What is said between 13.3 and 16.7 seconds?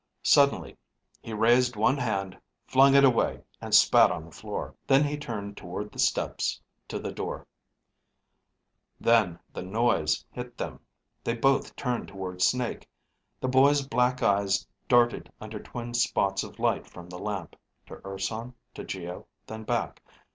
The boy's black eyes darted under twin spots of